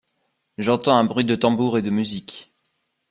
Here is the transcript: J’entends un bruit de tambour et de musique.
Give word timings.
J’entends 0.57 0.97
un 0.97 1.03
bruit 1.03 1.25
de 1.25 1.35
tambour 1.35 1.77
et 1.77 1.83
de 1.83 1.91
musique. 1.91 2.55